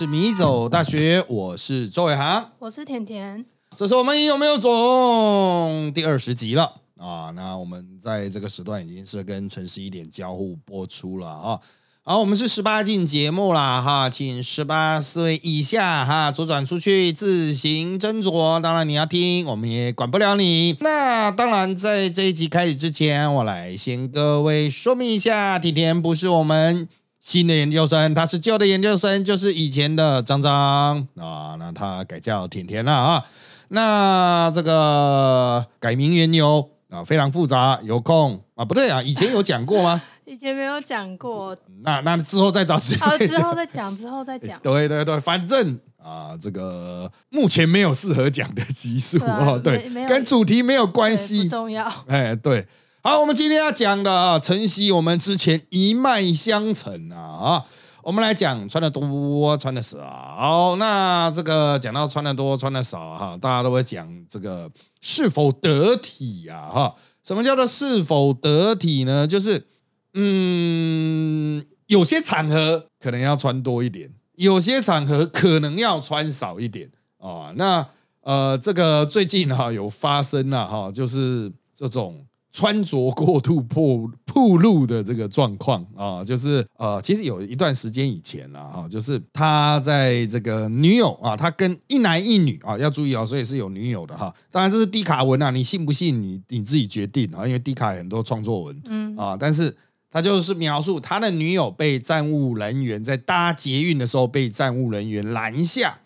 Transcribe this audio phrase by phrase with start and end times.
[0.00, 3.44] 是米走大学，我是周伟航，我是甜甜。
[3.76, 7.30] 这是我们有没有总第二十集了啊？
[7.36, 11.60] 那我们在这个时段已经是跟城市一点交互播出了啊。
[12.00, 18.58] 好，我们是十八禁节目啦哈，请十八岁以下哈左转出去自行斟酌。
[18.58, 20.74] 当然你要听，我们也管不了你。
[20.80, 26.88] 那当然，在这一集开始之前，我来先各位说明一下，甜甜不是我们。
[27.20, 33.22] 新的研究生，他是旧的研究生，就是以前的张张啊，那他改叫甜甜了啊。
[33.68, 40.02] 那这个改名缘由啊，非常复杂，有空啊，不对啊，以前有讲过吗？
[40.24, 41.56] 以前没有讲过。
[41.82, 44.58] 那那之后再找机会，之后再讲，之后再讲。
[44.64, 51.92] 对对对，反正啊，这个目前没有适合讲的集数哦，对，跟主题没有关系，不重要。
[52.06, 52.66] 哎，对。
[53.02, 57.64] 好，我们今天要讲的啊，晨曦，我们之前一脉相承啊啊，
[58.02, 60.76] 我们来讲穿的多，穿的少。
[60.78, 66.94] 那这个讲到穿的多，穿的少哈，大家都会讲这个是否得体呀哈？
[67.24, 69.26] 什么叫做是否得体呢？
[69.26, 69.66] 就是
[70.12, 77.50] 嗯，有些场合可能要穿多一点，有些场合可能要穿少一点啊。
[77.56, 77.86] 那
[78.20, 82.26] 呃，这个最近哈有发生了哈，就是这种。
[82.52, 94.34] 穿着过度破暴露的这个状况啊，就是呃，其实有一段时间以前了啊，就是他在这个女友啊，他跟一男一女啊，要注意啊，所以是有女友的哈。
[94.50, 99.76] 当然这是低卡文啊，你信不信你你自己决定啊，因为低卡很多创作文，嗯啊，但是
[100.10, 105.98] 他就是描述他的女友被站务人员在搭捷运的时候被站务人员拦下。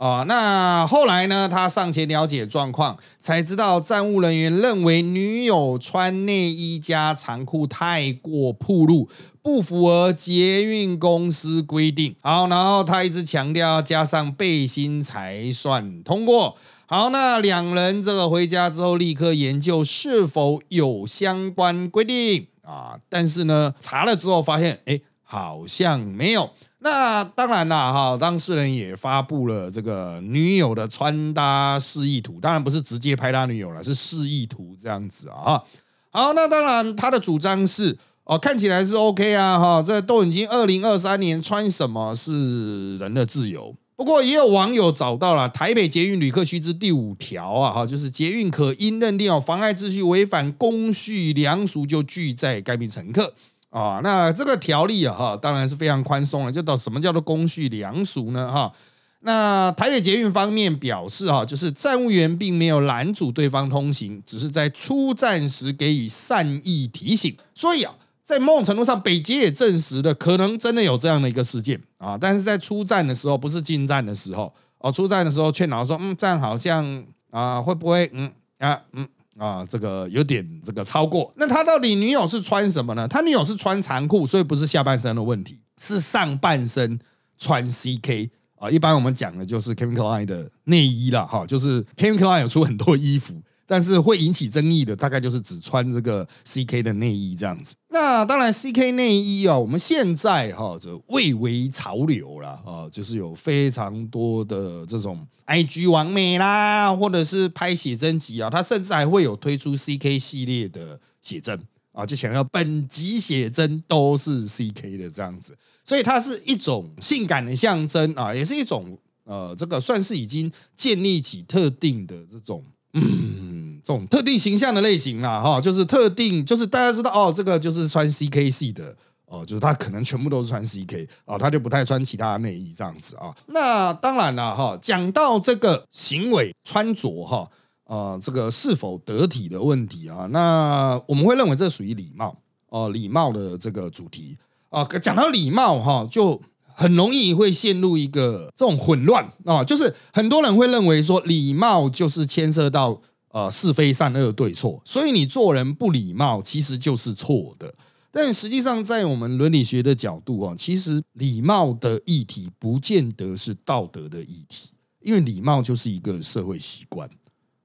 [0.00, 1.46] 啊，那后来呢？
[1.46, 9.10] 他上前了解状况，才知道站务人员认为女友穿内衣加长裤太过暴露，
[9.42, 12.16] 不符合捷运公司规定。
[12.22, 16.56] 好，然后他一直强调加上背心才算通过。
[16.86, 26.48] 好，那两人这个回家之后立刻研究是否有相关规定啊，但是呢，查了之后发现，哎，好像没有。
[26.82, 35.62] 那当然啦，哈，当事人也发布了这个女友的穿搭示意图，当然不是直接拍他女友了，是示意图这样子啊。
[36.10, 43.76] 好，那当然他的主张是，哦，看起来是 OK 啊，哈，这都已经二零二三年，穿什么是人的自由。
[43.94, 53.34] 不过也有网友找到了台北捷运旅客须知第五条啊，哈，就是捷运可因认定哦妨碍秩序、违反公序良俗，就拒载该名乘客。
[53.70, 56.50] 啊，那这个条例啊，哈，当然是非常宽松了。
[56.50, 58.50] 就到什么叫做公序良俗呢？
[58.50, 58.72] 哈，
[59.20, 67.36] 那台北捷运方面表示，哈，就是站务员并没有拦阻对方通行，只是在出站时给予善意提醒。
[67.54, 67.94] 所以啊，
[68.24, 72.18] 在某种程度上，北捷也证实了可能真的有这样的一个事件啊。
[72.20, 79.06] 但是在出站的时候，不是进站的时候哦，出站的时候劝导说，嗯，站好像啊，会不会，嗯啊，嗯。
[79.40, 81.32] 啊，这个有点这个超过。
[81.36, 83.08] 那他到底女友是穿什么呢？
[83.08, 87.00] 他女友是穿长裤，所以不是下半身的问题，是上半身
[87.38, 88.70] 穿 CK 啊。
[88.70, 93.42] 一般我们讲的就是 Kevin Klein 的内衣了哈，就是 Kevin Klein 有出很多衣服。
[93.70, 97.76] 但是会引起争议的，大概就是只穿这个 CK 的内衣这样子。
[97.90, 111.56] 那当然，CK 内衣啊，我们现在哈这蔚为潮流了啊，就是有非常多的这种 IG 完美啦，或者是拍写真集啊，它甚至还会有推出 CK 系列的写真
[111.92, 122.64] 啊，就想要本集写真都是 CK 的这样子，所以它是一种性感的象征啊，也是一种呃，这个算是已经建立起特定的这种
[122.94, 123.59] 嗯。
[123.82, 128.94] 这种特定形象的类型啦，哈，就是特定，就是大家知道哦，这个就是穿 CK 系的
[129.26, 133.34] 哦，就是他可能全部都是穿 CK 哦，他就不太穿其他内衣这样子啊。
[133.46, 137.48] 那当然了，哈，讲到这个行为穿着哈，
[137.84, 142.36] 呃，这个是否得体的问题啊，那我们会认为这属于礼貌
[142.68, 144.36] 哦，礼貌的这个主题
[144.68, 144.84] 啊。
[145.00, 146.40] 讲到礼貌哈，就
[146.74, 153.00] 很容易会陷入一个这种混乱啊，就是很多人会认为说礼貌就是牵涉到。
[153.32, 157.74] 呃，是非善恶对错，所以你做人不礼貌，其实就是错的。
[158.10, 167.08] 但实际上，在我们伦理学的角度啊，其实礼貌的议题不见得是道德的议题，因为礼貌就是一个社会习惯。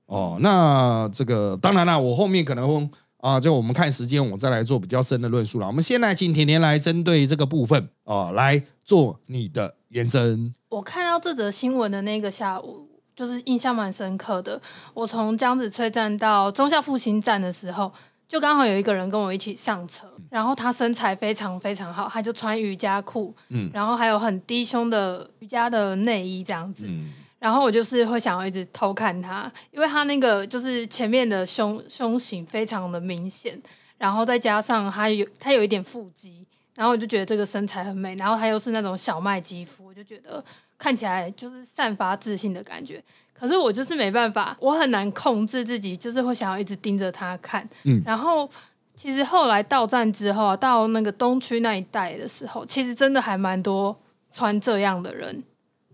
[0.05, 2.87] 哦，那这个当然了，我后面可能
[3.17, 5.65] 啊，就我们看时间，我再来做比较深的论述了。
[5.65, 10.53] 我们先来请甜甜来针对这个部分啊，来做你的延伸。
[10.69, 12.94] 我看到这则新闻的那个下午。
[13.15, 14.61] 就是印象蛮深刻的。
[14.93, 17.91] 我从江子翠站到中校复兴站的时候，
[18.27, 23.69] 就刚好有一个人跟我一起上车，然后他身材非常非常好，他就穿瑜伽裤，嗯。
[23.73, 33.61] 然后还有很低胸的瑜伽的内衣这样子，嗯，然后我就是会想要一直偷看他，因为他那个就是前面的胸胸型非常的明显，
[33.97, 40.43] 然后再加上他有他有一点腹肌，然后我就觉得这个身材很美，然后他又是那种小麦肌肤，我就觉得
[40.85, 43.03] 看起来就是散发自信的感觉。
[43.33, 47.67] 可是我就是没办法，我很难控制自己，就是会想要一直盯着他看。
[47.85, 48.47] 嗯然后
[48.95, 53.97] 其实后来到站之后啊，到那个东区那一带的时候，其实真的还蛮多
[54.31, 55.43] 穿这样的人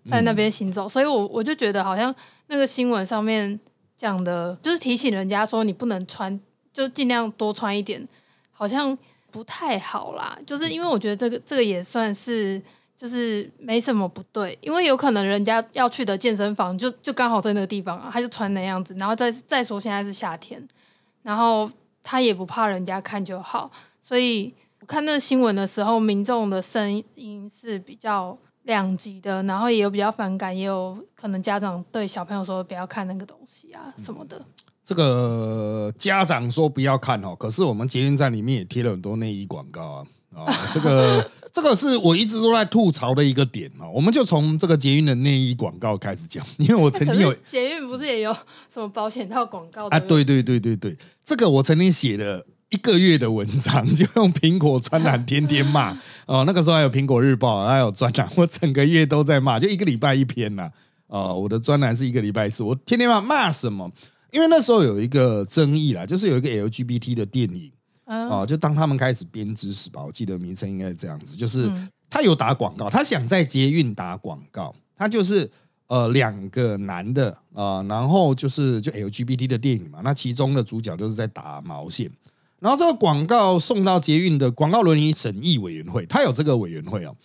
[0.10, 2.14] 在那边行走，所以我我就觉得好像
[2.48, 3.58] 那个新闻上面
[3.96, 6.38] 讲的，就是提醒人家说你不能穿，
[6.74, 8.06] 就尽量多穿一点，
[8.52, 8.96] 好像
[9.32, 10.38] 不太好啦。
[10.46, 12.62] 就是因为我觉得这个这个也算是。
[13.02, 20.62] 就是没什么不对，因为有可能人家要去的健身房就就刚好在那个地方啊，他就穿那样子，然后再再说现在是夏天，
[21.24, 21.68] 然后
[22.04, 23.72] 他也不怕人家看就好，
[24.04, 34.40] 所以我看那个新闻的时候，民众的声音是比较两极的，然后也有比较反感，也有可能家长对小朋友说不要看那个东西啊什么的。
[34.84, 40.06] 这个家长说不要看哦，可是我们捷运站里面也贴了很多内衣广告啊
[40.36, 43.90] 啊，这个这个是我一直都在吐槽的一个点哦。
[43.94, 48.34] 我们就从这个捷运的内衣广告开始讲， 因为我曾可经有捷运不是也有
[48.74, 56.44] 什么保险套广告啊，对对对对对，这个我曾经写了一个月的文章， 就用苹果专栏天天骂哦。
[56.48, 60.72] 那个时候还有苹果日报，还有专栏，我整个月都在骂，就一个礼拜一篇呐、
[61.08, 61.34] 啊。
[61.34, 63.92] 我的专栏是一个礼拜一次，我天天骂骂什么？
[64.32, 67.70] 因为那时候有一个争议啦，就是有一个 LGBT 的电影
[68.12, 68.30] 嗯。
[68.30, 71.72] 啊，就当他们开始编织时吧，我记得名称应该是这样子，就是
[72.10, 75.50] 他有打广告，他想在捷运打广告，他就是
[75.88, 82.12] 呃两个男的啊、呃然后就是就 LGBT 的电影嘛，那其中的主角就是在打毛线，
[82.60, 87.16] 然后这个广告送到捷运的广告伦理审议委员会，他有这个委员会哦，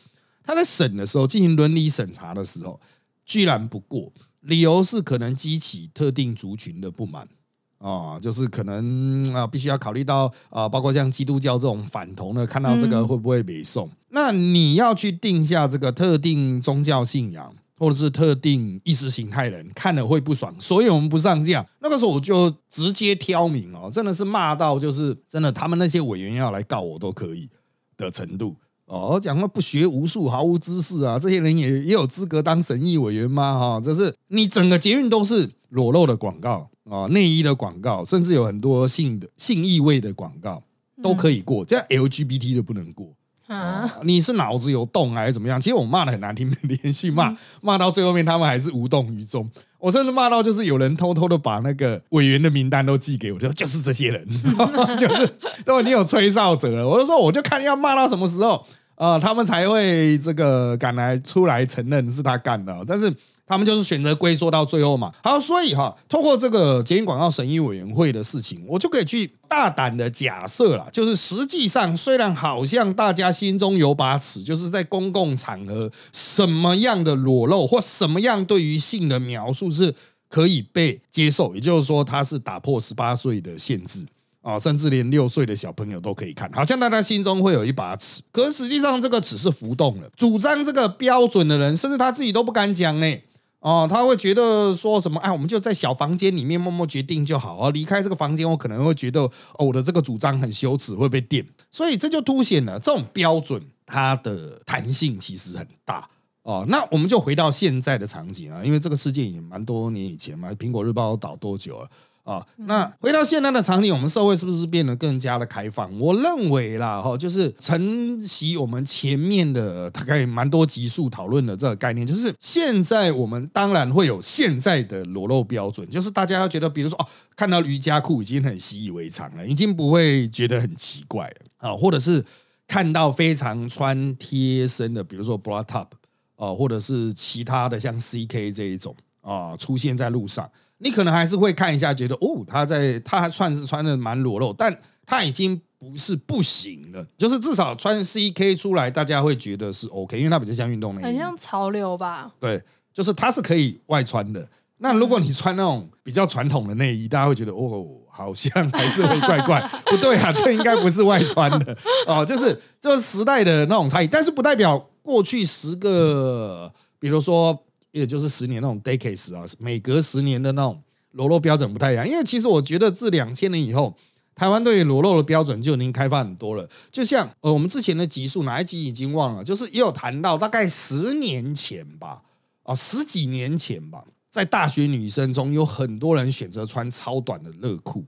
[0.44, 2.80] 他在审的时候进行伦理审查的时候，
[3.24, 7.28] 居然不过，理由是可能激起特定族群的不满。
[7.78, 13.90] 啊、就是可能啊、必须要考虑到啊、包括像基督教这种反同的，看到这个嗯会不会北宋？
[14.08, 21.64] 那你要去定下这个特定宗教信仰，或者是特定意识形态人看了会不爽，所以我们不上架。
[21.80, 27.48] 那个时候我就直接挑明哦，真的是骂到就是真的，他们那些委员要来告我都可以
[27.96, 28.56] 的程度。
[28.86, 33.58] 哦，讲话不学无术，毫无知识啊，这些人也也有资格当审议委员吗？
[33.58, 40.62] 哈、这是你整个捷运都是裸露的广告啊，内衣的广告，甚至有很多性的性意味的广告
[41.02, 43.08] 都可以过，这样 LGBT 都不能过。
[43.48, 45.60] 啊，啊你是脑子有洞还是怎么样？
[45.60, 49.50] 其实我骂的很难听，连续骂骂到最后面，他们还是无动于衷。
[49.78, 54.26] 我甚至骂到就是有人偷偷的把那个委员的名单都寄给我，就说就是这些人，
[54.98, 55.30] 就是
[55.64, 56.88] 都已经有吹哨者了。
[56.88, 58.64] 我就说我就看要骂到什么时候，
[58.96, 62.74] 呃，他们才会这个敢来出来承认是他干的。
[62.86, 63.14] 但是
[63.46, 65.12] 他们就是选择龟缩到最后嘛。
[65.22, 79.94] 好，所以哈，透过这个捷运广告审议委员会的事情，我就可以去大胆的假设了，就是实际上虽然好像大家心中有把尺，就是在公共场合什么样的裸露或什么样对于性的描述是
[80.28, 84.04] 可以被接受，也就是说它是打破十八岁的限制。
[84.46, 90.08] 啊，甚至连六岁的小朋友都可以看，好像大家心中会有一把尺，可是实际上这个尺是浮动的。
[90.16, 93.18] 主张这个标准的人，甚至他自己都不敢讲呢。
[93.58, 95.18] 哦，他会觉得说什么？
[95.18, 97.70] 哎，我们就在小房间里面默默决定就好啊。
[97.70, 101.44] 离开这个房间，我可能会觉得，哦，我的这个主张很羞耻，会被电。
[101.72, 106.08] 所以这就凸显了这种标准它的弹性其实很大。
[106.42, 111.90] 哦，那我们就回到现在的场景啊，因为这个事件也蛮多年以前嘛，苹果日报倒多久了？
[112.26, 115.96] 啊，那回到现在的场景，我们社会是不是变得更加的开放？
[116.00, 127.06] 我认为啦，哈，就是承袭我们前面的大概蛮多集数讨论的这个概念，就是现在我们当然会有现在的裸露标准，就是大家要觉得，比如说哦，
[127.36, 132.24] 看到瑜伽裤已经很习以为常了，已经不会觉得很奇怪了啊，或者是
[132.66, 135.86] 看到非常穿贴身的，比如说 bra top
[136.34, 140.50] 啊，或者是其他的像 CK 这一种啊，出现在路上。
[140.78, 152.30] 你可能还是会看一下，觉得哦，他在他还算是穿的蛮裸露，但他已经不是不行了，就是至少穿 CK 出来，大家会觉得是 OK，因为它比较像运动内衣，很像潮流吧？
[152.40, 154.48] 对，就是它是可以外穿的。
[154.78, 167.65] 那如果你穿那种比较传统的内衣，大家会觉得哦，好像还是会怪怪， 不对啊，这应该不是外穿的哦，就是就是时代的那种差异，但是不代表过去十个，比如说
[168.00, 173.96] 也就是十年那种 decades 啊，每隔十年的那种裸露标准不太一样，因为其实我觉得自两千年以后，
[174.34, 176.68] 台湾对于裸露的标准就已经开放很多了。
[176.92, 182.22] 就像呃，我们之前的集数哪一集已经忘了，就是也有谈到，大概十年前吧，
[182.64, 188.04] 啊，十几年前吧，在大学女生中有很多人选择穿超短的热裤。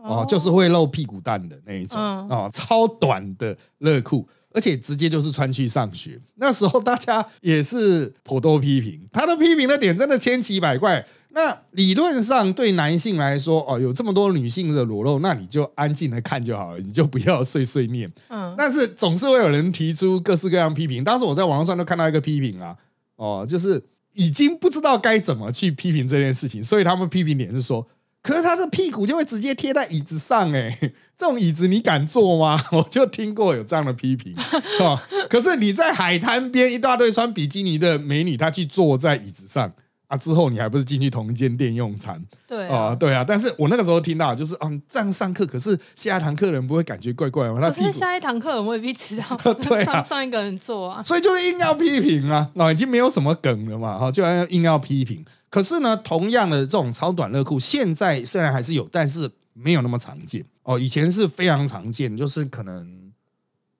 [0.00, 6.20] 哦，就是会露屁股蛋的那一种哦，超短的热裤，而且直接就是穿去上学。
[6.36, 11.06] 那时候大家也是颇多批评，他的批评的点真的千奇百怪。
[11.30, 18.10] 那理论上对男性来说，哦，有这么多女性的裸露，那你就安静的看就好了，你就不要碎碎念。
[18.28, 21.04] 嗯，但是总是会有人提出各式各样批评。
[21.04, 22.74] 当时我在网络上都看到一个批评啊，
[23.16, 27.86] 哦，就是已经不知道该怎么去批评这件事情，所以他们批评点是说。
[28.20, 30.76] 可是他的屁股就会直接贴在椅子上，哎，
[31.18, 32.58] 这种椅子你敢坐吗？
[32.70, 34.34] 我就听过有这样的批评，
[34.80, 34.98] 哦。
[35.28, 39.72] 可是你在海滩边，一大堆穿比基尼的美女，她去坐在椅子上。
[40.06, 40.16] 啊！
[40.16, 42.18] 之后你还不是进去同一间店用餐？
[42.46, 43.22] 对啊，对啊。
[43.22, 47.60] 但是我那个时候听到就是，嗯，这样上课，可是下一堂课人不会感觉怪怪吗？
[47.60, 55.22] 可是下一堂课人未必知道， 对啊，上一个人坐啊，所以就是硬要批评啊，那已经没有什么梗了嘛，哈，就要硬要批评。
[55.50, 60.78] 可是呢，同样的这种超短热裤，现在虽然还是有，但是没有那么常见哦。
[60.78, 62.96] 以前是非常常见，就是可能。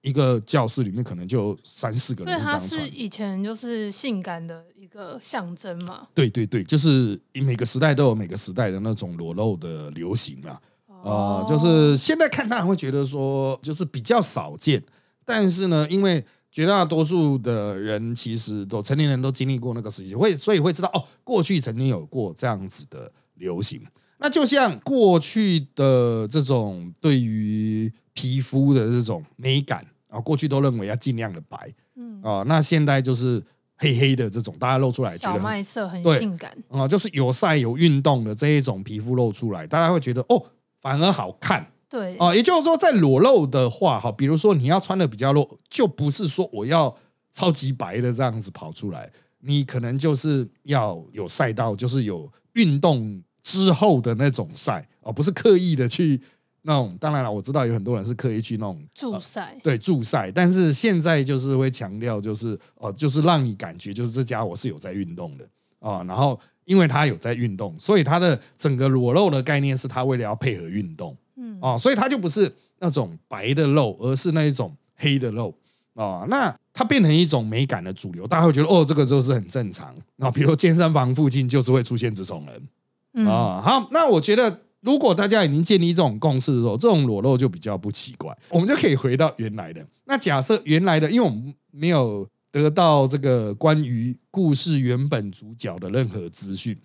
[0.01, 6.07] 一个教室里面可能就三四个人这样穿，是以前就是性感的一个象征嘛。
[6.13, 10.61] 对对对，就是每个时代都有每个时代的那种裸露的流行啊。
[11.03, 14.81] 啊，就是现在看当然会觉得说，就是比较少见。
[15.25, 23.85] 但是呢，因为绝大多数的人其实都成年人都经历过那个时期，会所以会知道哦，过去曾经有过这样子的流行。
[24.21, 33.41] 那就像过去的这种对于皮肤的这种美感啊，过去都认为要尽量的白，嗯啊，那现在就是
[33.77, 40.47] 黑黑的这种，大家露出来觉得小麦色很性感啊，就是有晒有运动的这一种皮肤露出来，大家会觉得哦，
[40.81, 46.93] 反而好看，对啊，也就是说，在裸露的话，哈，比如说你要穿的比较露，就不是说我要
[47.31, 49.09] 超级白的这样子跑出来，
[49.39, 53.23] 你可能就是要有赛道，就是有运动。
[53.43, 56.19] 之后的那种赛哦，不是刻意的去
[56.63, 56.97] 那种。
[56.99, 60.31] 当然了，我知道有很多人是刻意去那种助赛，对助赛。
[60.31, 65.47] 但是现在就是会强调，就是哦，就是让你感觉就是这家伙是有在运动的
[65.79, 66.03] 啊。
[66.03, 75.53] 然后因为他有在运动，所以他的整个裸露的概念是他为了要配合运动，嗯哦，所以他就不是那种白的肉，而是那一种黑的肉
[75.95, 76.25] 啊。
[76.29, 80.29] 那它变成一种美感的主流，大家会觉得哦，这个就是很正常啊。
[80.29, 82.67] 比如健身房附近就是会出现这种人。
[83.13, 89.85] 啊，好，那我觉得，如果大家已经建立这种共识的时候，这种裸露就比较不奇怪，我们就可以回到原来的。
[90.05, 96.77] 那假设原来的，因为我们没有得到这个关于故事原本主角的任何资讯，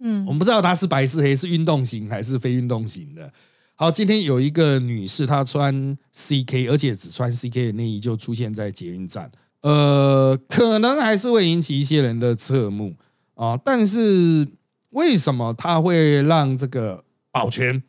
[0.00, 3.32] 嗯，我们不知道他是白是黑，是运动型还是非运动型的。
[3.74, 9.30] 好，今天有一个女士，她穿 CK，而且只穿 CK 的内衣就出现在捷运站，
[9.62, 12.94] 呃，可能还是会引起一些人的侧目
[13.34, 14.46] 啊，但是。
[14.90, 17.82] 为什么他会让这个保全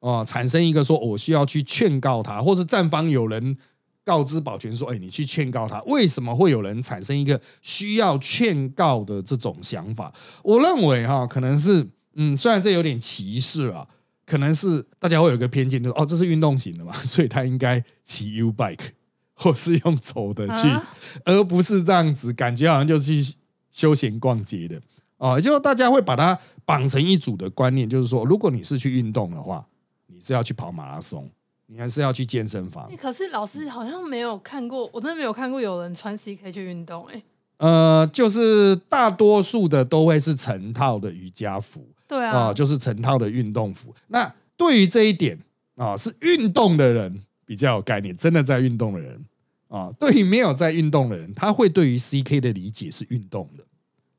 [0.00, 3.56] 哦产生一个说，我需要去劝告他，或是站方有人
[4.04, 5.80] 告知保全说，哎，你去劝告他？
[5.82, 10.12] 为什么会有人产生一个需要劝告的这种想法？
[10.42, 13.86] 我认为哈，可能是嗯，虽然这有点歧视啊，
[14.26, 18.90] 可能是大家会有一个偏见，就是哦，这是运动型的嘛，所以他应该骑 U bike
[19.34, 20.68] 或是用走的去，
[21.24, 23.22] 而不是这样子，感觉好像就去
[23.70, 24.80] 休闲逛街的。
[25.18, 29.66] 哦，就大家会把它绑成一组的观念，就是说，如果你是去运动的话，
[30.06, 31.28] 你是要去跑马拉松，
[31.66, 32.90] 你还是要去健身房。
[32.96, 37.04] 可是老师好像没有看过，我真的没有看过有人穿 CK 去运动。
[37.06, 37.22] 哎，
[37.58, 43.94] 呃，就是大多数的都会是成套的瑜伽服，对啊，就是成套的运动服。
[44.06, 45.38] 那对于这一点
[45.74, 49.24] 啊，是运动的人比较有概念，真的在运动的人
[49.68, 53.64] 啊，对于没有在运动的人，他会对于 CK 的理解是运动的。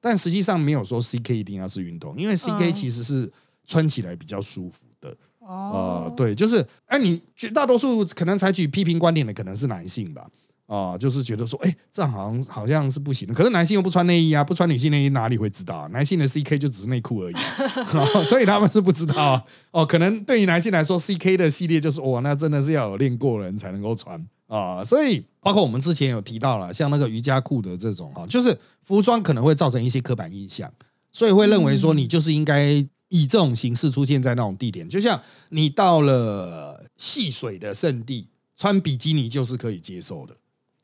[0.01, 3.31] 但实际上没有说 C K 一定要是运动，因为 C K 其实是
[3.65, 5.15] 穿起来比较舒服的。
[5.39, 10.27] 哦，对，就是哎，你绝大多数可能采取批评观点的可能是男性吧？
[10.67, 13.33] 啊，就是觉得说，哎，这样好像好像是不行的。
[13.33, 15.87] 可是男性又不穿内衣啊，不穿女性内衣哪里会知道？
[15.87, 17.35] 男性的 C K 就只是内裤而已，
[18.23, 19.43] 所以他们是不知道。
[19.71, 24.23] 哦，可能对于男性来说，C K 的系列就是哇，那真的是要有练过人才能够穿。
[24.49, 30.73] 啊，所以包括我们之前有提到了，像那个瑜伽裤的这种啊，就是服装可能会造成一些刻板印象，
[31.11, 38.27] 所以会认为说你就是应该以这种形式出现在那种地点，就像你到了戏水的圣地，
[38.57, 40.35] 穿比基尼就是可以接受的，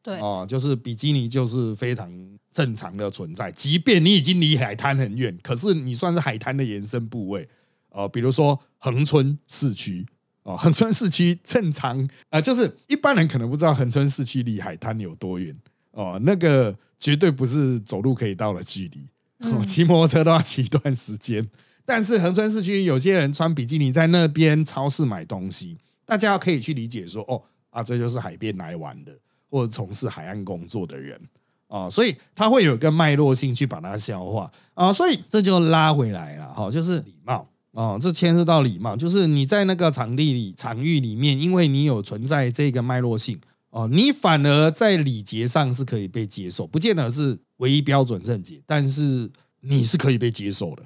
[0.03, 0.19] 对。
[0.19, 2.12] 啊，就是比基尼就是非常
[2.51, 7.50] 正常的存在，即便你已经离海滩很远，可是你算是海滩的延伸部位，
[7.89, 10.05] 呃，比如说恒春市区。
[10.46, 15.56] 哦，横村市区正常啊，就是一般人可能不知道横村市区离海滩有多远
[15.90, 21.50] 哦，那个绝对不是走路可以到的距离，骑摩托车都要骑一段时间。
[21.84, 29.12] 但是横村市区有些人穿比基尼在那边超市买东西，大家可以去理解说，哦啊，这就是海边来玩的，
[29.50, 31.20] 或者从事海岸工作的人
[31.68, 43.39] 啊，所以他会有一个脉络性去把它消化啊，所以这就拉回来了哈，就是礼貌啊，这牵涉到礼貌，就是你在那个场地里场域里面，因为你有存在这个脉络性
[43.70, 49.29] 哦，你反而在礼节上是可以被接受，不见得是唯一标准正解，但是
[49.60, 50.84] 你是可以被接受的。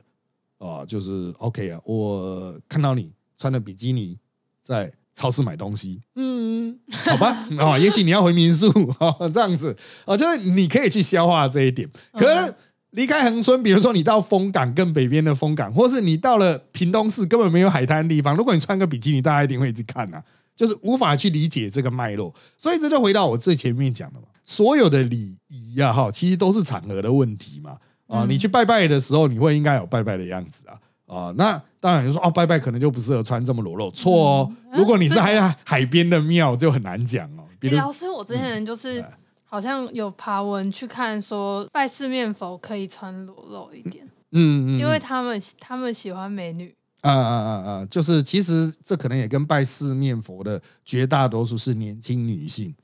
[0.57, 4.17] 啊，就是 OK 啊，我看到你穿的比基尼
[4.61, 8.67] 在超市买东西，嗯， 好吧，啊，也许你要回民宿
[8.99, 11.87] 哦，这样子啊，就是你可以去消化这一点。
[12.13, 12.53] 可能
[12.91, 20.21] 离开恒春，比如说你到丰港更北边的丰港，或是你到了屏东市根本没有海滩地方，如果你穿个比基尼，大家一定会一直看呐，
[20.55, 22.33] 就是无法去理解这个脉络。
[22.57, 27.77] 所以这就回到我最前面讲的嘛，所有的礼仪呀，哈，其实都是场合的问题嘛。
[28.07, 30.73] 啊，你去拜拜的时候，你会应该有拜拜的样子啊
[31.05, 31.33] 啊！
[31.37, 34.51] 那当然，就说哦，拜拜可能就不适合穿这么裸露，错哦。
[34.73, 37.45] 如果你是海海边的庙，就很难讲哦。
[37.59, 39.03] 比如老师，我之前就是
[39.49, 46.73] 好像有爬文去看，说拜四面佛可以穿裸露一点，嗯嗯，因为他们他们喜欢美女。
[47.01, 47.85] 啊啊啊啊！
[47.89, 52.75] 就是其实这可能也跟拜四面佛的绝大多数是年轻女性，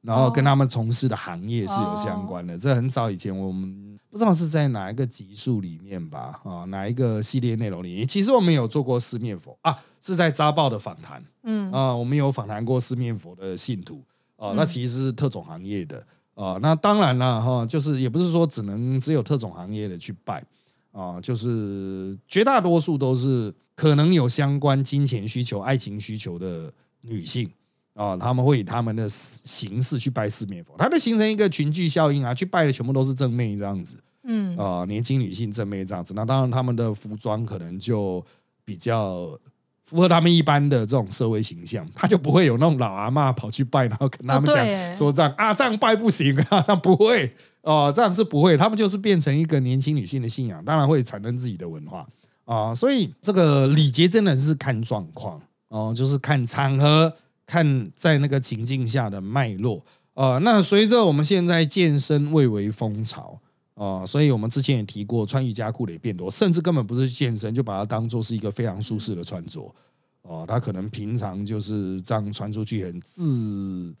[0.00, 2.56] 然后跟他们从事的行业是有相关的。
[2.56, 3.92] 这很早以前我们。
[4.10, 6.40] 不知道是在哪一个集数里面吧？
[6.44, 8.06] 啊，哪一个系列内容里面？
[8.06, 11.20] 其实我们有做过四面佛啊，是在扎报的访谈。
[11.42, 14.04] 嗯啊，我们有访谈过四面佛的信徒
[14.36, 16.58] 啊，那其实是特种行业的啊。
[16.60, 20.44] 那当然了哈，就是也不是说只能只有特种行业的去拜
[20.92, 27.50] 啊，就是绝大多数都是可能有相关金钱需求、爱情需求的女性。
[27.94, 38.20] 啊，他们会以他们的形式去拜四面佛，它就形成一个群聚效应啊，去拜的全部都是正妹这样子，嗯，啊，年轻女性正妹这样子，那当然他们的服装可能就
[38.64, 39.38] 比较
[39.84, 52.06] 符合他们一般的这种社会形象，他就不会有那种老阿妈跑去拜，然后跟他们讲说这样啊，这样拜不行啊，这样不会哦，这样是不会，他们就是变成一个年轻女性的信仰，当然会产生自己的文化
[52.44, 57.14] 啊，所以这个礼节真的是看状况哦，就是看场合。
[57.46, 63.38] 看在那个情境下的脉络啊，那随着我们现在健身蔚为风潮
[63.74, 69.60] 啊，所以我们之前也提过，穿瑜伽裤的也变多，甚至根本不是健身，就把它当做是一个非常舒适的穿着
[70.22, 70.44] 哦。
[70.46, 73.94] 他可能平常就是这样穿出去，很自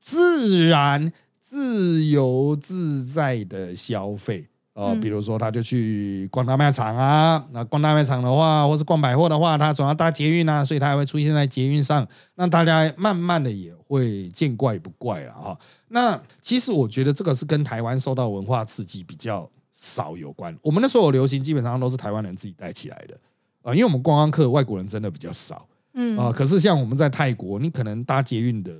[0.00, 4.48] 自然、自由自在的消费。
[4.74, 7.44] 哦，比如说，他就去逛大卖场啊。
[7.50, 12.06] 那逛大卖场的话，或是逛百货的话，他总要搭捷运啊，所以他还会出现在捷运上。
[12.36, 15.58] 那大家慢慢的也会见怪不怪了哈。
[15.88, 20.56] 那其实我觉得这个是跟台湾受到文化刺激比较少有关。
[20.62, 23.18] 我们的所有流行基本上都是台湾人自己带起来的
[23.62, 25.66] 啊，因为我们观光客外国人真的比较少。
[25.94, 28.72] 嗯啊，可是像我们在泰国，你可能搭捷运的，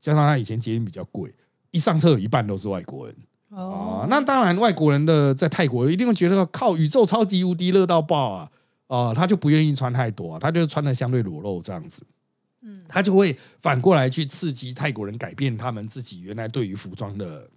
[0.00, 1.34] 加上他以前捷运比较贵，
[1.70, 3.16] 一上车有一半都是外国人。
[3.50, 8.50] 哦，那当然，外国人的在泰国一定会觉得靠宇宙超级无敌热到爆啊！
[8.86, 12.02] 哦，他就不愿意穿太多，他就穿的相对裸露这样子。
[12.88, 17.48] 他就会反过来去刺激泰国人改变他们自己原来对于服装的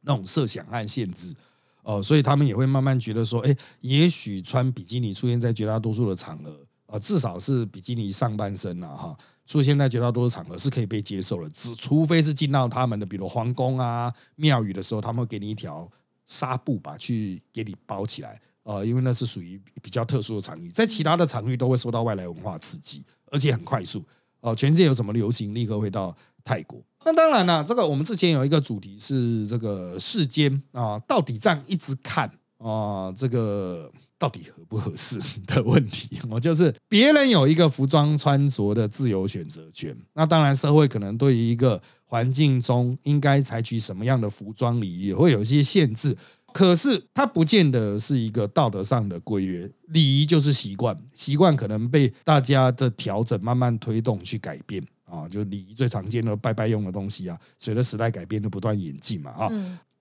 [0.00, 1.34] 那种设想和限制。
[1.82, 9.14] 哦，所以他们也会慢慢觉得说，哎，也许穿比基尼出现在绝大多数的场合，啊，至少是比基尼上半身了哈。
[9.44, 15.86] 出现在绝大多数场合是可以被接受的，只除非是进到他们的，比如皇宫啊、庙宇的时候，他们会给你一条
[16.24, 18.40] 纱布吧，去给你包起来。
[18.62, 24.02] 呃，因为那是属于比较特殊的场域，在其他的场域都会受到外来文化刺激，而且很快速。
[24.44, 26.80] 哦，全世界有什么流行，立刻会到泰国。
[27.04, 33.90] 那当然了，这个我们之前有一个主题是这个世间啊，到底这样一直看啊，这个。
[34.16, 39.94] 到底合不合适的问题，我就是别人有一个服装穿着的自由选择权。
[40.14, 46.16] 那当然，社会可能对于一个环境中应该采取什么样的服装礼仪，也会有一些限制。
[46.54, 49.70] 可是，它不见得是一个道德上的规约。
[49.88, 55.28] 礼仪就是习惯，习惯可能被大家的调整慢慢推动去改变啊。
[55.28, 59.50] 就礼仪最常见的拜拜用的东西啊，随着时代改变就不断演进嘛啊。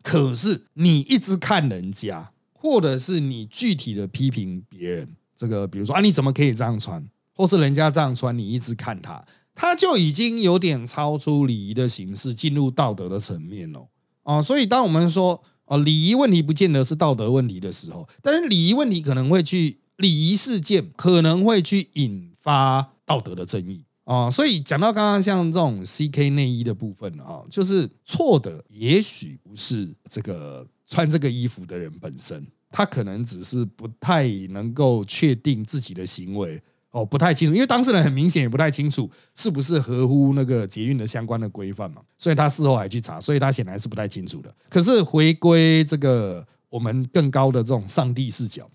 [0.03, 2.29] 可是你一直看人家。
[2.65, 7.05] 或者是你具体的批评别人，这个比如说啊，你怎么可以这样穿？
[7.35, 13.89] 或是人家这样穿，你一直看他，他就已经有点超出礼仪的形式，进入道德的层面了
[14.23, 14.41] 啊。
[14.41, 24.29] 所以，当我们说哦，礼仪问题不见得是道德问题的时候，但是礼仪问题可能会去礼仪事件可能会去引发道德的争议啊。
[24.29, 36.61] 所以讲到刚刚像这种 CK 内衣的部分啊，就是错的，也许不是这个穿这个衣服的人本身，他可能只是不太能够确定自己的行为。
[36.93, 44.53] 哦，不太清楚，因为当事人很明显也不太清楚是不是合乎那个捷运的相关的规范嘛，所以他事后还去查，所以他显然是不太清楚的。
[44.69, 48.69] 可是回归这个我们更高的这种上帝视角，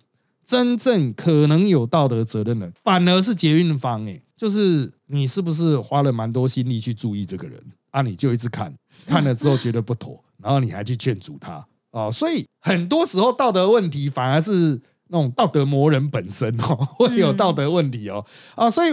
[0.45, 8.03] 真正可能有道德责任的，反而是捷运方诶，就是你是不是花了蛮多心力去注意这个人啊？
[8.03, 8.75] 你就一直看，
[9.07, 12.11] 看了之后觉得不妥，然后你还去劝阻他啊？
[12.11, 14.81] 所以很多时候道德问题反而是。
[15.09, 18.93] 那种道德魔人本身哦， 会有道德问题哦啊，所以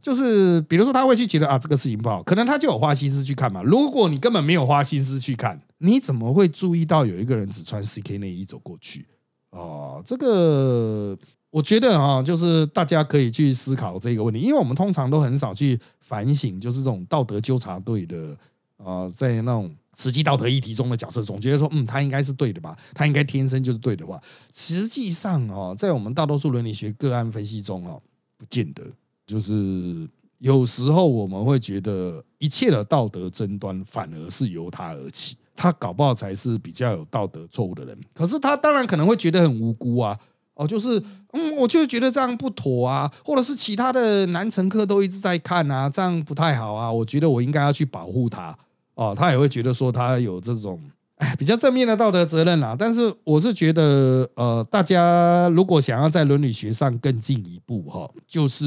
[0.00, 3.62] 就是比如说他会去觉得啊这个事情不好，可能他就有花心思去看嘛。
[3.62, 9.06] 如果你根本没有花心思去看，你怎么会注意到有一个人只穿 CK 内衣走过去
[9.50, 11.16] 哦，这个
[11.50, 18.36] 我觉得啊，就是大家可以去思考这个问题，因为我们通常都很少去反省，就是这种道德纠察队的
[18.76, 19.74] 啊，在那种。
[19.98, 22.76] 实际道德议题中的角色，总觉得说，嗯，他应该是对的吧？
[22.94, 24.18] 他应该天生就是对的话，
[24.54, 28.00] 实际上哦，在我们大多数伦理学个案分析中哦，
[28.36, 28.84] 不见得。
[29.26, 30.08] 就是
[30.38, 37.98] 有时候我们会觉得，一切的道德争端反而是由他而起，他搞不好才是比较有道德错误的人。
[38.14, 40.16] 可是他当然可能会觉得很无辜啊，
[40.54, 48.56] 哦，就是嗯，我就觉得这样不妥啊，或者是其他的男乘客都一直在看啊，这样不太好啊，我觉得我应该要去保护他。
[48.98, 50.80] 哦，他也会觉得说他有这种
[51.18, 52.74] 哎比较正面的道德责任啦。
[52.76, 58.66] 但是我是觉得，呃，大家如果想要在伦理学上更进一步哈，就是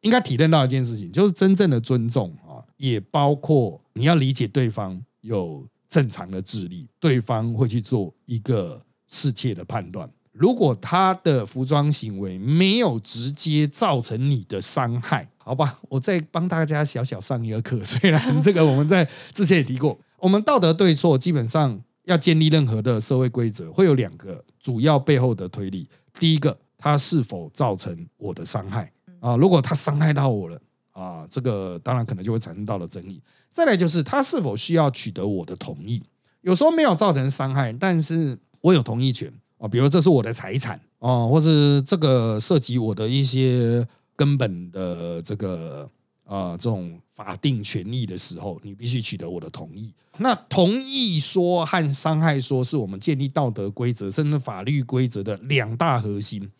[0.00, 10.08] 应该体认到一件事情，就是真正的尊重啊，也包括你要理解对方有正常的智力，对方会去做一个适切的判断。
[10.32, 15.28] 如果他的服装行为没有直接造成你的伤害。
[15.48, 17.82] 好吧，我再帮大家小小上一个课。
[17.82, 25.88] 虽然这个我们在之前也提过， 我们道德对错基本上要建立任何的社会规则，会有两个主要背后的推理。
[26.20, 29.36] 第一个，它是否造成我的伤害啊？
[29.36, 30.60] 如果它伤害到我了
[30.92, 33.18] 啊，这个当然可能就会产生到了争议。
[33.50, 36.02] 再来就是，它是否需要取得我的同意？
[36.42, 43.88] 有时候没有造成伤害，但是我有同意权啊，比如这是我的财产啊，或是这个涉及我的一些。
[44.18, 45.88] 根本的这个
[46.24, 49.94] 呃这种法定权利的时候，你必须取得我的同意。
[50.16, 56.50] 那同意说和伤害说是我们建立道德规则甚至法律规则的两大核心。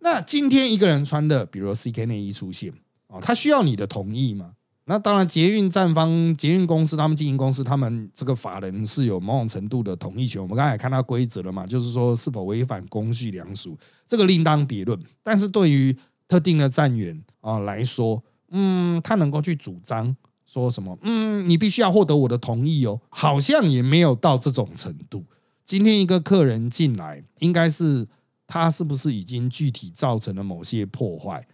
[0.00, 2.72] 那今天一个人穿的，比如 CK 内衣出现
[3.08, 4.52] 啊，他需要你的同意吗？
[4.86, 10.42] 那当然，捷运站方、捷运公司他们经营公司，他们这个法人是有某种程度的同意权。
[10.42, 14.98] 我们刚才也看到规则了嘛，就是说是否违反公序良俗，这个另当别论。
[15.22, 15.96] 但是对于
[16.32, 20.16] 特定的站员啊来说，嗯，他能够去主张
[20.46, 20.96] 说什么？
[21.02, 25.26] 嗯，你必须要获得我的同意哦，好像也没有到这种程度。
[25.62, 28.08] 今天一个客人进来，应该是
[28.46, 31.46] 他是不是已经具体造成了某些破坏？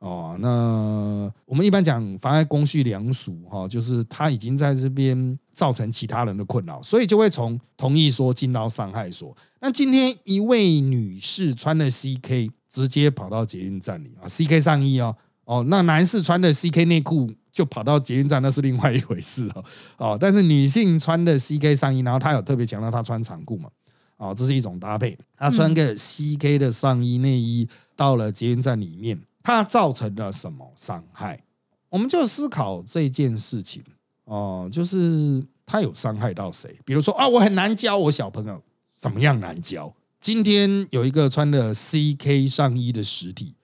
[0.00, 9.34] 哦，那我们一般讲妨碍公序良俗，哈，就是他已经在这边造成其他人的困扰，所以就会从同意说进到伤害说。
[9.62, 12.50] 那今天一位女士穿的 CK。
[12.68, 19.64] 直接跑到捷运站里啊，CK 上衣哦哦，那男士穿的 CK 内裤就跑到捷运站，那是另外一回事哦
[19.98, 20.18] 哦。
[20.20, 23.70] 但是女性穿的 CK 上衣，然后她有特别强调她穿长裤嘛，
[24.16, 25.16] 哦，这是一种搭配。
[25.36, 31.42] 她穿个 CK 的上衣内衣到了捷运站里面，她造成了什么伤害？
[31.88, 33.82] 我们就思考这件事情
[34.24, 36.76] 哦，就是他有伤害到谁？
[36.84, 38.60] 比如说啊，我很难教我小朋友
[38.92, 39.94] 怎么样难教。
[40.26, 43.54] 今天有一个穿的 CK 上衣的实体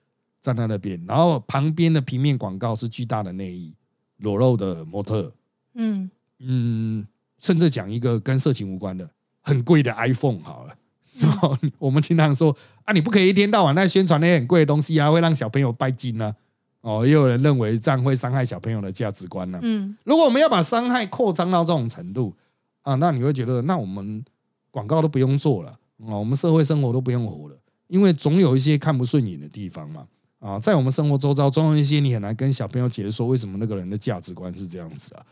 [0.41, 3.73] 站在那边，然后旁边的平面广告是巨大的内衣，
[4.19, 5.33] 裸露的模特，
[5.73, 7.05] 嗯嗯，
[7.37, 9.09] 甚至讲一个跟色情无关的
[9.41, 10.73] 很贵的 iPhone 好了，
[11.19, 16.33] 然后我们经常说啊，你不可以一天到晚在宣传那些很贵的东西啊，会让小朋友拜金呢。
[16.79, 19.59] 哦，也有人认为这样会伤害小朋友的价值观呢。
[19.61, 22.33] 嗯，如果我们要把伤害扩张到这种程度
[22.83, 24.23] 啊，那你会觉得那我们
[24.71, 25.77] 广告都不用做了。
[25.99, 30.07] 啊，我们社会生活都不用活了，因为总有一些看不顺眼的地方嘛。
[30.39, 35.25] 啊，在我们生活周遭，总有一些你很难跟小朋友解释说为什么那个人的价值观是这样子啊。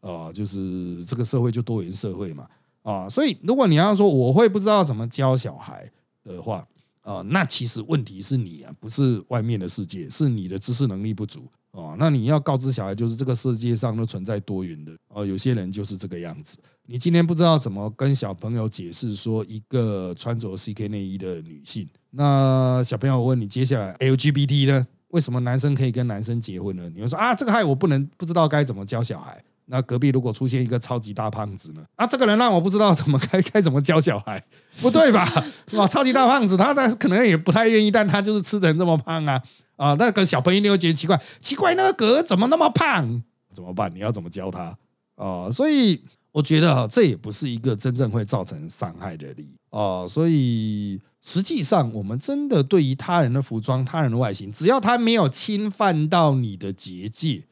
[0.00, 2.48] 啊，就是这个社会就多元社会嘛。
[2.82, 5.88] 啊，所以如果你要说我会不知道怎么教小孩
[6.24, 6.66] 的话，
[7.02, 11.48] 啊，那其实问题是你啊，不是外面的世界，是你的知识能力不足。
[11.70, 14.92] 哦，那你要告知小孩，就是这个世界上都存在多元的。
[15.10, 16.58] 哦，有些人就是这个样子。
[16.88, 24.86] 你今天不知道怎么跟小朋友解释说一个穿着 CK 内衣的女性，那小朋友问你接下来 LGBT 呢？
[25.08, 26.88] 为什么男生可以跟男生结婚呢？
[26.94, 29.42] 你会说啊，这个害我不能不知道该怎么教小孩。
[29.68, 31.84] 那隔壁如果出现一个超级大胖子呢？
[31.96, 34.40] 啊，这个人让我不知道怎么该 该怎么教小孩，
[34.80, 35.26] 不对吧？
[35.66, 39.42] 是吧，超级大胖子，他那可能也不太愿意，但他就是吃成这么胖啊
[39.74, 39.94] 啊！
[39.98, 43.24] 那个小朋友你会觉得奇怪，奇怪那个哥怎么那么胖？
[43.52, 43.92] 怎么办？
[43.92, 44.78] 你要怎么教他
[45.16, 45.50] 啊？
[45.50, 46.04] 所以
[46.36, 50.06] 我觉得啊，这也不是一个真正会造成伤害的例啊。
[50.06, 57.44] 所以实际上，我们真的对于他人的服装、他人的外形，只要他没有侵犯到你的结界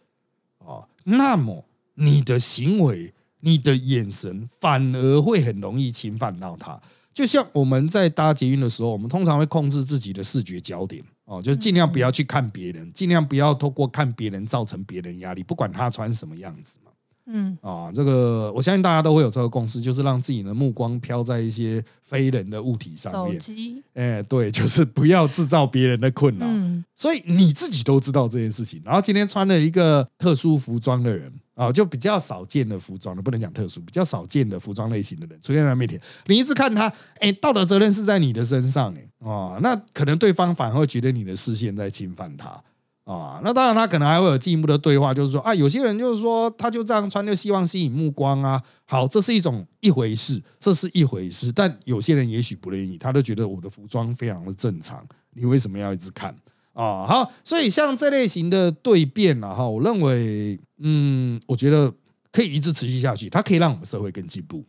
[0.59, 1.65] 啊，那么。
[1.97, 6.83] 你的行为、你的眼神，反而会很容易侵犯到他。
[7.13, 16.91] 就像我们在搭捷运的时候，我们通常会控制自己的视觉焦点，哦，就是尽量不要去看别人，尽量不要透过看别人造成别人压力，不管他穿什么样子嘛。
[17.27, 23.41] 嗯啊，这个我相信大家都会有这个共识，就是让自己的目光飘在一些非人的物体上面。
[23.41, 26.47] 手机，哎，对， 就是不要制造别人的困扰。
[26.95, 42.63] 所以你自己都知道这件事情，然后今天穿了一个特殊服装的人啊，就比较少见的服装的，不能讲特殊，比较少见的服装类型的人出现在面前，你一直看他，哎，道德责任是在你的身上，哎，哦，那可能对方反而会觉得你的视线在侵犯他。
[43.05, 48.63] 啊，那当然，他可能还会有进一步的对话，就是说啊，有些人就是说，他就这样穿，就希望吸引目光啊。
[48.87, 51.53] 好，这是一种一回事，这是一回事。
[51.53, 56.35] 但有些人也许不愿意，他都觉得我的服装非常的正常，你为什么要一直看
[56.73, 57.05] 啊？
[57.07, 61.93] 好，所以像这类型的对辩啊，哈，我认为，嗯，我觉得
[62.33, 64.65] 可以一直持续下去，它可以让我们社会更进步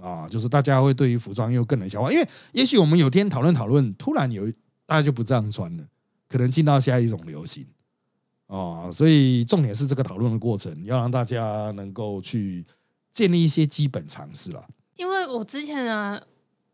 [0.00, 0.28] 啊。
[0.28, 4.48] 就是大家会对于服装又更能消化，因为也许我们有天讨论讨论，突然有
[4.86, 5.84] 大家就不这样穿了，
[6.28, 7.66] 可能进到下一种流行。
[8.50, 12.66] 哦，所以重点是这个讨论的过程，要让大家能够去
[13.12, 14.66] 建立一些基本常识了。
[14.96, 16.20] 因为我之前啊，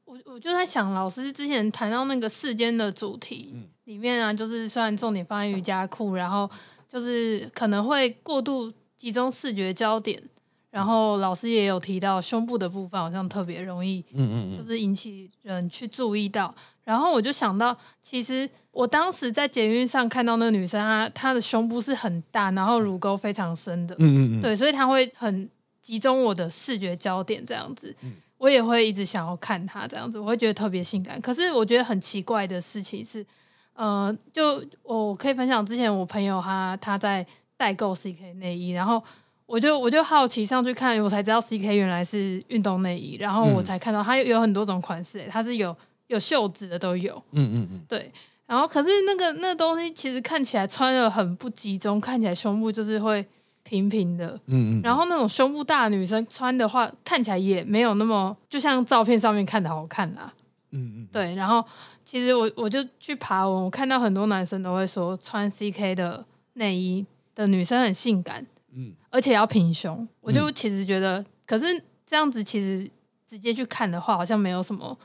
[0.07, 6.51] 我我就在想，老师之前谈到那个世间的主题里面啊，就是虽然重点放在瑜伽裤，然后
[6.89, 10.23] 就是可能会过度集中视觉焦点。
[10.71, 16.55] 然后老师也有提到胸部的部分好像特别容易，嗯嗯嗯，就是引起人去注意到。
[16.87, 25.51] 然后我就想到，其实我当时在捷运上看到那个女生，她她的胸部是很大，然后乳沟非常深的，嗯嗯嗯，对，所以她会很
[25.83, 27.93] 集中我的视觉焦点这样子，
[28.39, 31.21] 我也会一直想要看她这样子，我会觉得特别性感。
[31.21, 33.27] 可是我觉得很奇怪的事情是，
[33.75, 39.03] 呃，就我可以分享之前我朋友他他在代购 CK 内衣，然后。
[39.49, 45.73] 我就我就好奇上去看，我才知道 C K 原来是运动内衣，然后我才看到它有有很多种款式，它是有
[46.09, 48.11] 有袖子的都有，嗯嗯嗯，对。
[48.47, 53.27] 然后可是那个那东西其实看起来穿的很不集中，看起来胸部就是会
[53.65, 54.83] 平平的，嗯嗯。
[54.83, 60.33] 然后那种胸部大的女生穿的话，看起来也没有那么就像照片上面看的好看啦，
[60.71, 61.09] 嗯嗯。
[61.13, 61.65] 对，然后
[62.05, 68.47] 其实我我就去爬文，我看到很多男生都会说穿 C K 的内衣的女生很性感。
[68.79, 71.65] 嗯，而且要平胸，我就其实觉得，可是
[72.07, 72.89] 这样子其实
[73.27, 74.97] 直接去看的话，好像没有什么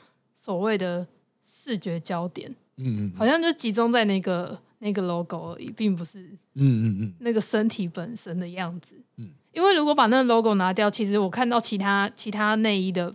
[0.44, 1.06] 所谓的
[1.46, 6.20] 视觉焦点，嗯嗯，好像就集中在那个那个 logo 而已，并不是，
[6.56, 13.14] 嗯嗯嗯，那个身体本身的样子，嗯，因为如果把那个 logo 拿掉，其实我看到其他其他内衣的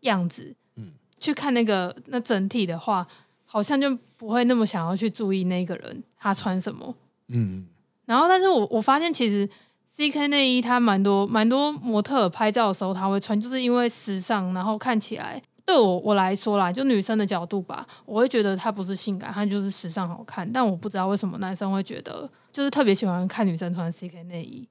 [0.00, 3.06] 样子，嗯，去看那个那整体的话，
[3.46, 6.94] 好像就不会那么想要去注意那个人他穿什么，
[7.28, 7.66] 嗯，
[8.04, 9.48] 然后但是我我发现其实。
[9.92, 20.50] C K 内衣，它蛮多蛮多模特拍照的时候，他会穿，就是因为时尚，然后看起来对我我来说啦，就女生的角度吧，我会觉得它不是性感，它就是时尚好看。
[20.52, 24.68] 但我不知道为什么男生会觉得，就是特别喜欢看女生穿 C K 内衣。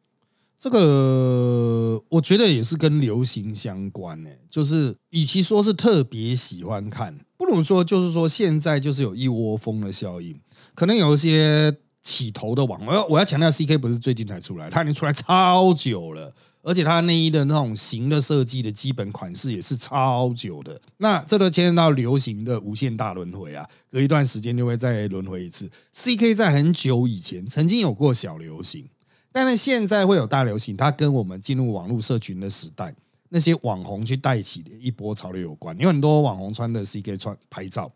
[0.58, 10.38] 这个我觉得也是跟流行相关呢，就是与其说是特别喜欢看，不如说就是说现在就是有一窝蜂的效应，
[10.76, 11.78] 可能有一些。
[12.02, 20.80] 起头的网，我要我要强调，C K 不是最近才出来，它已经出来超久了，而且它内衣的那种型的设计的基本款式也是超久的。
[20.98, 25.70] 那这都牵涉到流行的无限大轮回啊，隔一段时间就会再轮回一次。
[25.92, 28.90] C K 在很久以前曾经有过小流行，
[29.32, 32.94] 但是现在会有大流行，它跟我们进入网络社群的时代，
[33.30, 35.78] 那些网红去带起的一波潮流有关。
[35.80, 37.92] 有很多网红穿的 C K 穿拍照。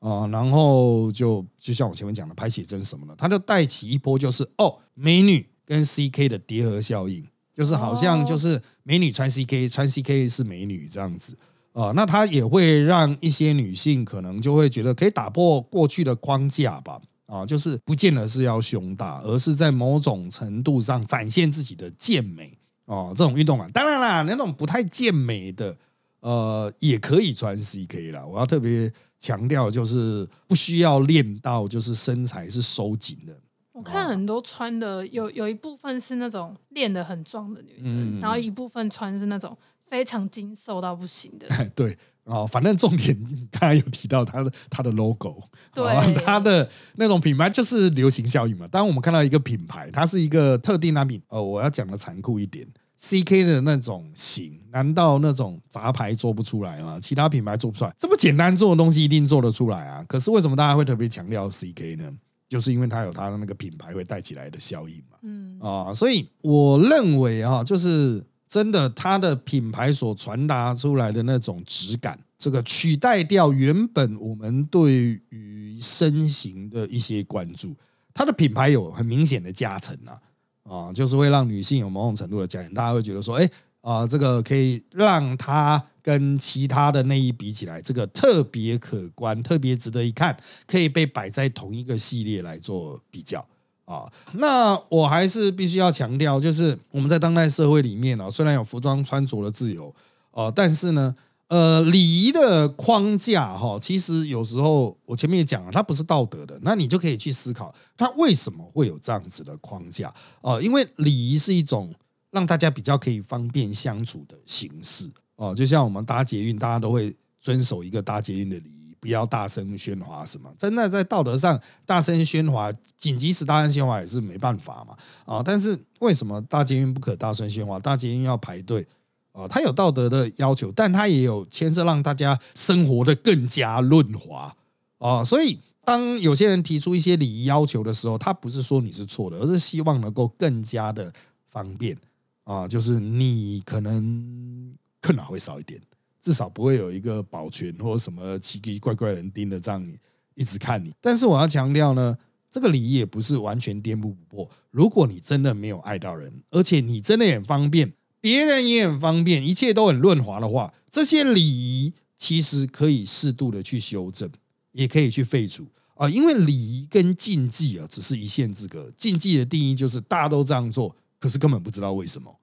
[0.00, 7.22] 啊，然后就就像我前面讲的，拍写真什么的，他就带起一波，就是哦，美女跟 CK 的叠合效应，
[7.54, 11.36] 就是好像就是美女穿 CK，穿 CK 是美女这样子。
[11.72, 22.58] 啊，那它也会让一些女性可能就会觉得可以打破过去的框架吧，啊，就是不见得是要胸大，而是在某种程度上展现自己的健美。
[22.86, 25.76] 哦，这种运动啊，当然啦，那种不太健美的，
[26.20, 28.92] 呃，也可以穿 CK 啦，我要特别。
[29.22, 33.36] 强调就是不需要练到就是身材是收紧的
[33.72, 39.56] 我看很多穿的有有一部分是那种练得很壮的女生，嗯然后一部分穿是那种
[39.86, 41.46] 非常精瘦到不行的。
[41.74, 43.16] 对哦，反正重点
[43.50, 48.68] 刚才有提到它的它的 logo，对哦它的那种品牌就是流行效应嘛。
[48.68, 52.66] 当我们看到一个品牌，它是一个特定单品，呃，我要讲的残酷一点
[53.00, 56.98] ，CK 的那种型，难道那种杂牌做不出来吗？
[57.00, 60.04] 其他品牌做不出来，这么简单做的东西一定做得出来啊。
[60.06, 62.12] 可是为什么大家会特别强调 CK 呢？
[62.50, 65.16] 就是因为它有它的那个品牌会带起来的效应嘛。
[65.22, 74.92] 嗯，啊，所以我认为啊，就是真的，它的品牌所传达出来的那种质感，这个取代掉原本我们对
[75.30, 77.74] 于身形的一些关注，
[78.12, 80.20] 它的品牌有很明显的加成啊，
[80.64, 83.48] 啊，就是会让女性有某种程度的加成，大家会觉得说，哎。
[83.82, 90.36] 啊，这个可以让它跟其他的内衣比起来，这个特别可观，特别值得一看，
[90.66, 93.46] 可以被摆在同一个系列来做比较。
[93.84, 99.92] 啊，那我还是必须要强调，就是我们在当代社会里面啊，虽然有服装穿着的自由，
[100.30, 101.16] 呃，但是呢，
[101.48, 110.14] 呃，礼仪的框架哈，其实有时候我前面也讲了，它不是道德的，那你就可以去思考，它为什么会有这样子的框架？
[110.40, 111.92] 哦、因为礼仪是一种
[112.30, 115.10] 让大家比较可以方便相处的形式
[115.40, 120.52] 哦、就像我们搭捷运，大家都会遵守一个搭捷运的礼仪，不要大声喧哗什么。
[120.58, 127.78] 真的在道德上大声喧哗，紧急时大声喧哗也是没办法嘛啊、但是为什么搭捷运不可大声喧哗？
[127.78, 128.86] 搭捷运要排队
[129.32, 134.54] 啊、它有道德的要求，但它也有牵涉让大家生活的更加润滑
[134.98, 135.58] 啊、所以。
[135.82, 141.12] 当有些人提出一些礼仪要求的时候，他不是说你是错的，而是希望能够更加的
[141.48, 141.96] 方便
[142.44, 145.80] 啊，就是你可能困扰会少一点，
[146.20, 149.98] 至少不会有一个保全或什么奇奇怪怪人盯着这样你
[150.34, 150.94] 一直看你。
[151.00, 152.18] 但是我要强调呢，
[152.50, 154.50] 这个礼仪也不是完全颠扑不破。
[154.70, 164.30] 如果你真的没有爱到人，而且你真的也很方便，别人也很方便，一切都很润滑的话，这些礼仪其实可以适度的去修正，
[164.72, 165.66] 也可以去废除。
[165.94, 168.90] 啊，因为礼仪跟禁忌啊，只是一线之隔。
[168.96, 172.39] 禁忌的定义就是大家都这样做，可是根本不知道为什么。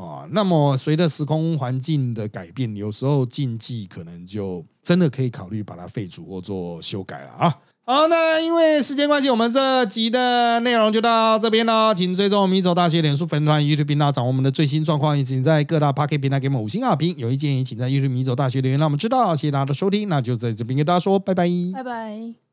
[0.00, 7.54] 啊，那么随着时空环境的改变，有时候禁忌可能就真的可以考虑把它废除或做修改了啊。
[7.84, 11.94] 好，那因为时间关系，我们这集的内容就到这边了。
[11.94, 15.18] 请追踪米走大学脸书粉团、YouTube 频道，掌握我们的最新状况。
[15.18, 17.14] 也请在各大 p a r k e t 平台给我们五星好评。
[17.18, 19.34] 有意建议，请在 YouTube 米走大学留言，让我们知道。
[19.34, 21.48] 谢谢大家的收听，那就在这边跟大家说拜拜。
[21.74, 22.49] 拜拜。